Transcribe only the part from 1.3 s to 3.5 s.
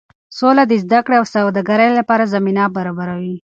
سوداګرۍ لپاره زمینه برابروي.